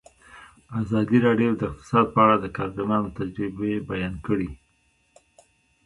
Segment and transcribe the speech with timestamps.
[0.81, 4.49] ازادي راډیو د اقتصاد په اړه د کارګرانو تجربې بیان کړي.